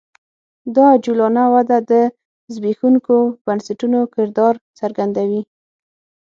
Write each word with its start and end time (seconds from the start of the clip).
دا 0.75 0.83
عجولانه 0.95 1.43
وده 1.55 1.77
د 1.91 1.93
زبېښونکو 2.53 3.15
بنسټونو 3.45 3.99
کردار 4.13 4.55
څرګندوي 4.79 5.41